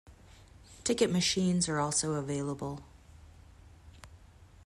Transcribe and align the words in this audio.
Ticket 0.83 1.11
machines 1.11 1.69
are 1.69 1.77
also 1.79 2.13
available. 2.15 2.81